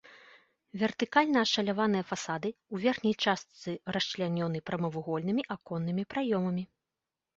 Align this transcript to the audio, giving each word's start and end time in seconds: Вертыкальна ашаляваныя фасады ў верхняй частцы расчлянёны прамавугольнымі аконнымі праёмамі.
Вертыкальна 0.83 1.43
ашаляваныя 1.47 2.03
фасады 2.11 2.49
ў 2.53 2.75
верхняй 2.87 3.15
частцы 3.27 3.77
расчлянёны 3.99 4.57
прамавугольнымі 4.71 5.47
аконнымі 5.57 6.03
праёмамі. 6.15 6.63